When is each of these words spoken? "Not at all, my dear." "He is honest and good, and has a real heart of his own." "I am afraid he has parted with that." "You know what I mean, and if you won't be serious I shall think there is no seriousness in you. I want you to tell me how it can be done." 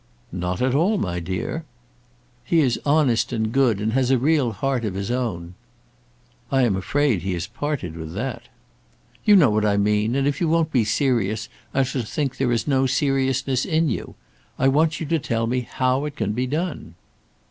"Not 0.31 0.63
at 0.63 0.73
all, 0.73 0.97
my 0.97 1.19
dear." 1.19 1.63
"He 2.43 2.59
is 2.61 2.79
honest 2.87 3.31
and 3.31 3.51
good, 3.51 3.79
and 3.79 3.93
has 3.93 4.09
a 4.09 4.17
real 4.17 4.51
heart 4.51 4.83
of 4.83 4.95
his 4.95 5.11
own." 5.11 5.53
"I 6.51 6.63
am 6.63 6.75
afraid 6.75 7.21
he 7.21 7.33
has 7.33 7.45
parted 7.45 7.95
with 7.95 8.15
that." 8.15 8.47
"You 9.25 9.35
know 9.35 9.51
what 9.51 9.63
I 9.63 9.77
mean, 9.77 10.15
and 10.15 10.25
if 10.27 10.41
you 10.41 10.49
won't 10.49 10.71
be 10.71 10.85
serious 10.85 11.49
I 11.71 11.83
shall 11.83 12.01
think 12.01 12.37
there 12.37 12.51
is 12.51 12.65
no 12.67 12.87
seriousness 12.87 13.63
in 13.63 13.89
you. 13.89 14.15
I 14.57 14.69
want 14.69 14.99
you 14.99 15.05
to 15.05 15.19
tell 15.19 15.45
me 15.45 15.67
how 15.71 16.05
it 16.05 16.15
can 16.15 16.31
be 16.31 16.47
done." 16.47 16.95